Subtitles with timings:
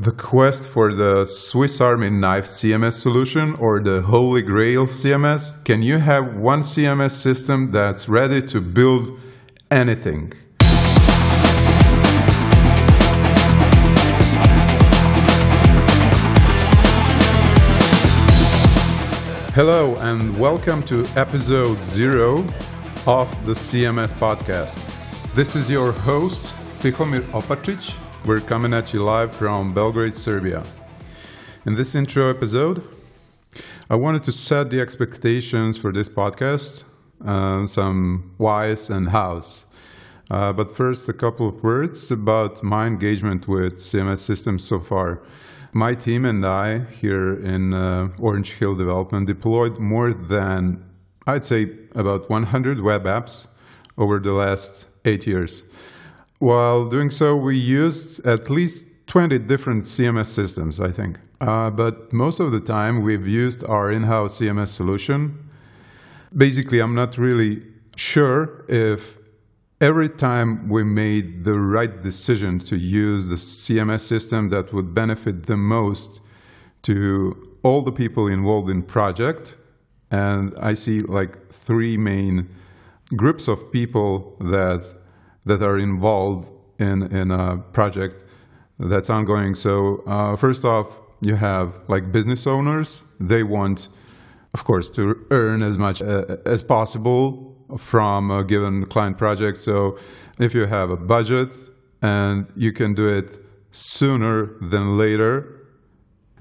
[0.00, 5.64] The quest for the Swiss Army knife CMS solution or the Holy Grail CMS?
[5.64, 9.20] Can you have one CMS system that's ready to build
[9.70, 10.32] anything?
[19.54, 22.38] Hello, and welcome to episode zero
[23.06, 24.80] of the CMS podcast.
[25.36, 28.03] This is your host, Tihomir Opacic.
[28.24, 30.64] We're coming at you live from Belgrade, Serbia.
[31.66, 32.82] In this intro episode,
[33.90, 36.84] I wanted to set the expectations for this podcast,
[37.22, 39.66] uh, some whys and hows.
[40.30, 45.20] Uh, but first, a couple of words about my engagement with CMS systems so far.
[45.74, 50.82] My team and I here in uh, Orange Hill Development deployed more than,
[51.26, 53.48] I'd say, about 100 web apps
[53.98, 55.64] over the last eight years.
[56.44, 61.18] While doing so, we used at least 20 different CMS systems, I think.
[61.40, 65.48] Uh, but most of the time, we've used our in house CMS solution.
[66.36, 67.62] Basically, I'm not really
[67.96, 69.16] sure if
[69.80, 75.46] every time we made the right decision to use the CMS system that would benefit
[75.46, 76.20] the most
[76.82, 79.56] to all the people involved in project
[80.10, 82.50] and I see like three main
[83.16, 84.94] groups of people that
[85.46, 88.24] that are involved in in a project
[88.78, 89.54] that's ongoing.
[89.54, 93.02] So uh, first off, you have like business owners.
[93.20, 93.88] They want,
[94.52, 99.56] of course, to earn as much uh, as possible from a given client project.
[99.58, 99.98] So
[100.38, 101.56] if you have a budget
[102.02, 105.66] and you can do it sooner than later,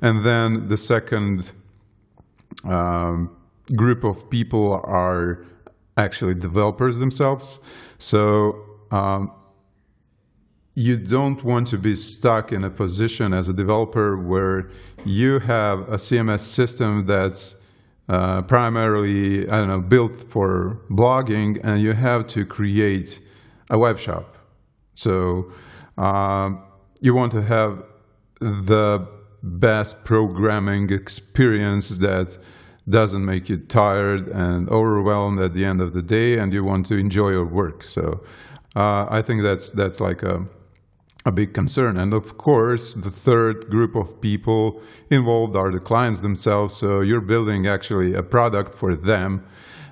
[0.02, 1.52] and then the second
[2.66, 3.36] um,
[3.76, 5.46] group of people are
[5.96, 7.60] actually developers themselves.
[7.98, 9.32] So um,
[10.76, 14.70] you don't want to be stuck in a position as a developer where
[15.04, 17.62] you have a CMS system that's
[18.10, 23.20] uh, primarily, I don't know, built for blogging, and you have to create
[23.70, 24.38] a web shop.
[24.94, 25.52] So
[25.98, 26.52] uh,
[27.00, 27.84] you want to have
[28.40, 29.08] the
[29.42, 32.38] best programming experience that
[32.88, 36.86] doesn't make you tired and overwhelmed at the end of the day, and you want
[36.88, 37.84] to enjoy your work.
[37.84, 38.22] So
[38.76, 40.46] uh, I think that's that's like a
[41.26, 41.98] a big concern.
[41.98, 46.74] And of course, the third group of people involved are the clients themselves.
[46.74, 49.46] So you're building actually a product for them.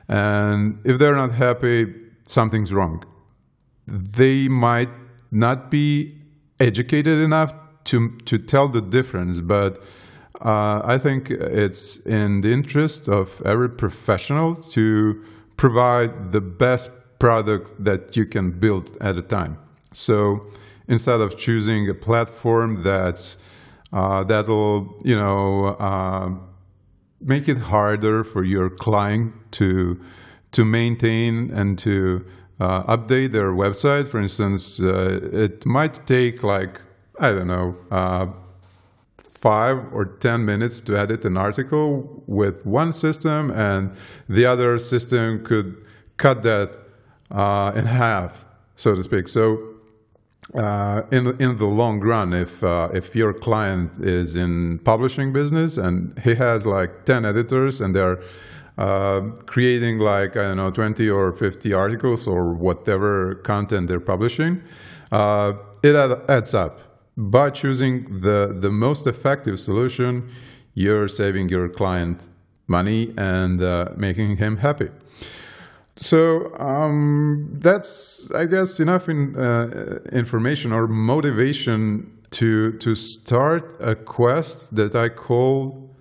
[0.08, 1.94] And if they're not happy,
[2.26, 3.04] something's wrong.
[3.88, 4.90] They might
[5.32, 6.18] not be
[6.60, 7.54] educated enough
[7.86, 9.82] to, to tell the difference, but
[10.42, 15.24] uh, I think it's in the interest of every professional to
[15.56, 16.90] provide the best
[17.22, 19.56] product that you can build at a time.
[19.92, 20.48] So
[20.88, 23.38] instead of choosing a platform that's
[23.94, 26.30] uh, that'll you know uh,
[27.34, 30.00] make it harder for your client to
[30.52, 32.26] to maintain and to
[32.60, 34.08] uh, update their website.
[34.08, 36.82] For instance, uh, it might take like
[37.20, 38.26] I don't know uh,
[39.48, 43.92] five or ten minutes to edit an article with one system, and
[44.28, 45.68] the other system could
[46.18, 46.91] cut that
[47.32, 49.28] uh, in half, so to speak.
[49.28, 49.72] So
[50.54, 55.78] uh, in in the long run, if uh, if your client is in publishing business
[55.78, 58.22] and he has like ten editors and they're
[58.78, 64.62] uh, creating like I don't know twenty or fifty articles or whatever content they're publishing,
[65.12, 65.54] uh,
[65.84, 65.96] it
[66.30, 66.80] adds up.
[67.18, 70.30] By choosing the the most effective solution,
[70.74, 72.28] you're saving your client
[72.68, 74.90] money and uh, making him happy.
[76.02, 83.94] So um, that's, I guess, enough in, uh, information or motivation to to start a
[83.94, 85.96] quest that I call,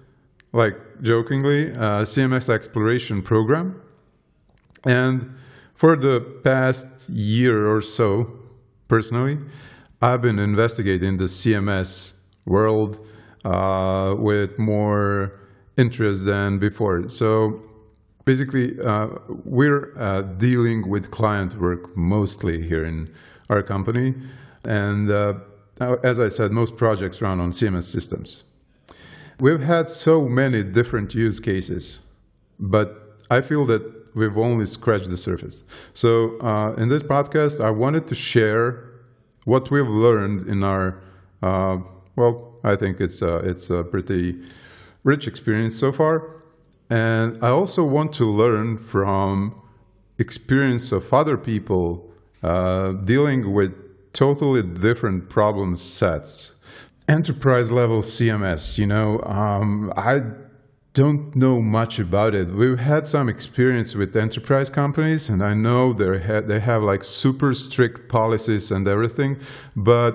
[0.52, 3.82] like jokingly, a CMS exploration program.
[4.84, 5.34] And
[5.74, 8.32] for the past year or so,
[8.88, 9.38] personally,
[10.00, 13.06] I've been investigating the CMS world
[13.44, 15.38] uh, with more
[15.76, 17.08] interest than before.
[17.10, 17.69] So
[18.24, 19.08] basically, uh,
[19.44, 23.12] we're uh, dealing with client work mostly here in
[23.48, 24.14] our company.
[24.64, 25.34] And uh,
[26.02, 28.44] as I said, most projects run on CMS systems.
[29.38, 32.00] We've had so many different use cases,
[32.58, 35.62] but I feel that we've only scratched the surface.
[35.94, 38.84] So, uh, in this podcast, I wanted to share
[39.44, 41.00] what we've learned in our,
[41.42, 41.78] uh,
[42.16, 44.40] well, I think it's a, it's a pretty
[45.04, 46.39] rich experience so far
[46.90, 49.54] and I also want to learn from
[50.18, 52.10] experience of other people
[52.42, 53.72] uh, dealing with
[54.12, 56.54] totally different problem sets.
[57.08, 58.78] enterprise level CMS.
[58.78, 60.22] You know, um, I
[60.92, 62.48] don't know much about it.
[62.48, 67.02] We've had some experience with enterprise companies, and I know they ha- they have like
[67.04, 69.38] super strict policies and everything,
[69.76, 70.12] but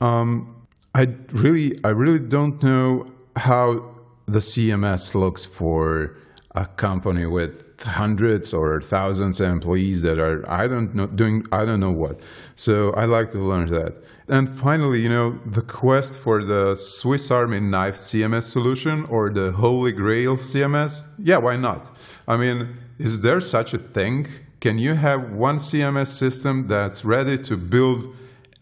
[0.00, 3.06] um, I really I really don't know
[3.36, 3.93] how
[4.26, 6.16] the CMS looks for
[6.54, 11.64] a company with hundreds or thousands of employees that are I don't know doing I
[11.64, 12.20] don't know what.
[12.54, 13.94] So I like to learn that.
[14.28, 19.52] And finally, you know, the quest for the Swiss Army knife CMS solution or the
[19.52, 21.06] Holy Grail CMS.
[21.18, 21.94] Yeah, why not?
[22.26, 24.28] I mean, is there such a thing?
[24.60, 28.16] Can you have one CMS system that's ready to build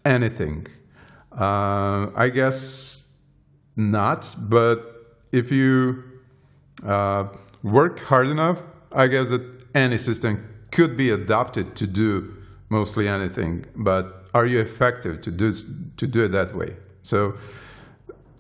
[0.05, 0.67] anything?
[1.31, 3.17] Uh, I guess
[3.77, 4.92] not, but
[5.33, 6.05] if you
[6.87, 7.29] uh,
[7.63, 8.63] work hard enough,
[8.93, 9.43] I guess that
[9.75, 12.37] any system could be adopted to do
[12.69, 15.53] mostly anything, but are you effective to do
[15.97, 16.77] to do it that way?
[17.03, 17.37] So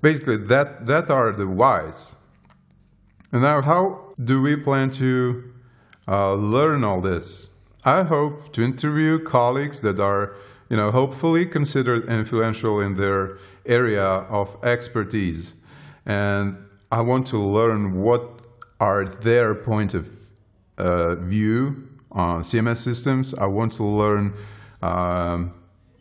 [0.00, 2.16] basically, that that are the whys.
[3.30, 5.52] And now, how do we plan to
[6.06, 7.50] uh, learn all this?
[7.84, 10.34] I hope to interview colleagues that are,
[10.68, 15.54] you know, hopefully considered influential in their area of expertise,
[16.04, 16.56] and
[16.92, 18.42] I want to learn what
[18.78, 20.10] are their point of
[20.76, 23.32] uh, view on CMS systems.
[23.32, 24.34] I want to learn
[24.82, 25.54] um,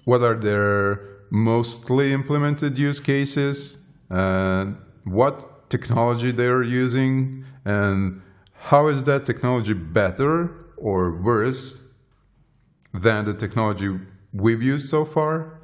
[0.03, 3.77] what are their mostly implemented use cases,
[4.09, 8.21] and what technology they are using, and
[8.53, 11.88] how is that technology better or worse
[12.93, 13.97] than the technology
[14.33, 15.61] we've used so far.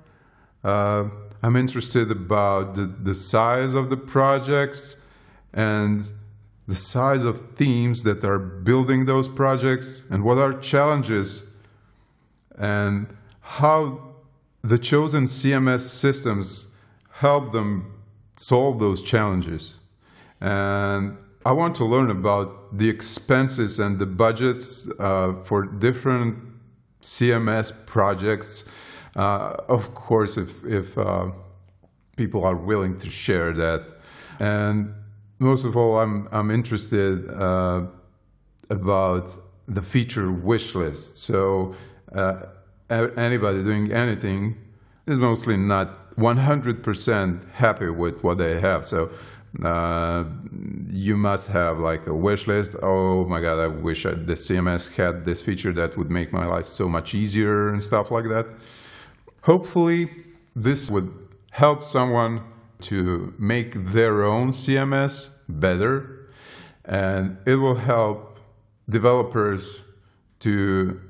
[0.64, 1.10] Uh,
[1.44, 5.04] I'm interested about the, the size of the projects
[5.54, 6.12] and
[6.68, 11.50] the size of teams that are building those projects and what are challenges
[12.58, 13.08] and
[13.42, 14.02] how
[14.62, 16.76] the chosen CMS systems
[17.12, 17.94] help them
[18.36, 19.76] solve those challenges.
[20.42, 26.38] And I want to learn about the expenses and the budgets uh, for different
[27.02, 28.66] CMS projects.
[29.16, 31.32] Uh, of course, if, if uh,
[32.18, 33.94] people are willing to share that.
[34.40, 34.94] And
[35.40, 37.86] most of all, I'm I'm interested uh,
[38.70, 39.30] about
[39.68, 41.18] the feature wish list.
[41.18, 41.76] So
[42.14, 42.46] uh,
[42.90, 44.58] anybody doing anything
[45.06, 48.86] is mostly not 100% happy with what they have.
[48.86, 49.10] So
[49.64, 50.26] uh,
[50.90, 52.76] you must have like a wish list.
[52.82, 56.46] Oh my God, I wish I, the CMS had this feature that would make my
[56.46, 58.52] life so much easier and stuff like that.
[59.44, 60.10] Hopefully,
[60.56, 61.12] this would
[61.52, 62.42] help someone
[62.82, 66.30] to make their own CMS better,
[66.86, 68.40] and it will help
[68.90, 69.86] developers
[70.40, 71.02] to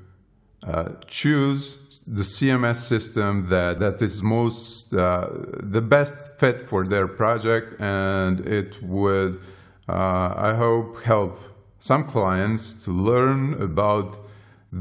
[0.66, 5.28] uh, choose the CMS system that, that is most uh,
[5.60, 9.40] the best fit for their project, and it would,
[9.88, 11.38] uh, I hope, help
[11.78, 14.18] some clients to learn about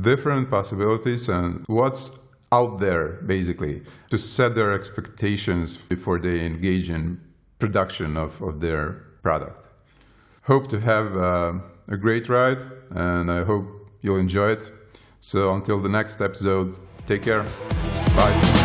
[0.02, 7.20] different possibilities and what's out there, basically, to set their expectations before they engage in
[7.60, 9.68] production of, of their product.
[10.44, 11.54] Hope to have uh,
[11.88, 14.72] a great ride, and I hope you'll enjoy it.
[15.20, 17.44] So until the next episode, take care.
[18.16, 18.57] Bye.